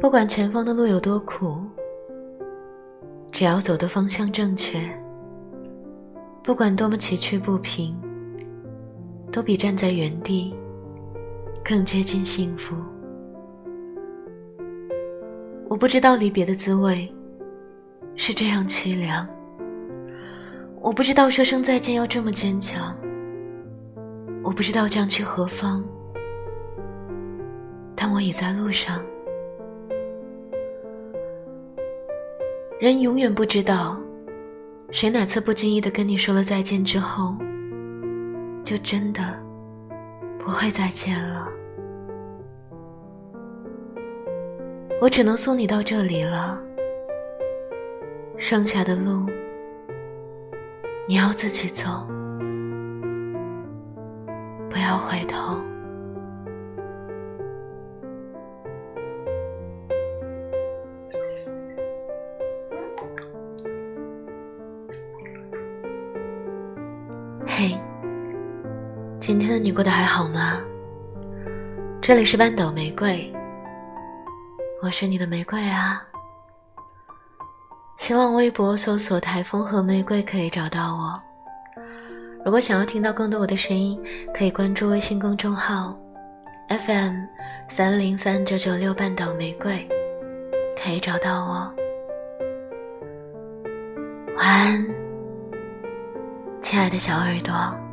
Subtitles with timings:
[0.00, 1.60] 不管前方的路有多苦，
[3.32, 4.80] 只要走的方向正确，
[6.40, 7.96] 不管多么崎岖不平，
[9.32, 10.54] 都比站在原地
[11.64, 12.76] 更接近幸福。
[15.68, 17.12] 我不知道离别的滋味
[18.14, 19.28] 是这样凄凉，
[20.80, 22.96] 我不知道说声再见要这么坚强，
[24.44, 25.84] 我不知道将去何方，
[27.96, 29.02] 但我已在路上。
[32.80, 34.00] 人永远不知道，
[34.92, 37.34] 谁哪次不经意的跟你说了再见之后，
[38.62, 39.20] 就真的
[40.38, 41.48] 不会再见了。
[45.00, 46.62] 我只能送你到这里了，
[48.36, 49.26] 剩下的路
[51.08, 52.06] 你要自己走，
[54.70, 55.58] 不要回头。
[67.60, 67.76] 嘿，
[69.18, 70.60] 今天的你过得还好吗？
[72.00, 73.34] 这里是半岛玫瑰，
[74.80, 76.00] 我是你的玫瑰啊。
[77.96, 81.12] 新浪微博搜索“台风和玫瑰”可以找到我。
[82.44, 84.00] 如果想要听到更多我的声音，
[84.32, 85.98] 可以关注微信公众号
[86.68, 87.24] FM
[87.66, 89.84] 三零三九九六半岛玫瑰，
[90.80, 91.74] 可以找到我。
[94.36, 95.07] 晚安。
[96.70, 97.87] 亲爱的小耳朵。